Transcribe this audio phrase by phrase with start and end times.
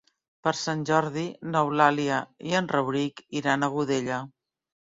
[0.45, 1.25] Per Sant Jordi
[1.55, 2.17] n'Eulàlia
[2.53, 4.19] i en Rauric iran a Godella.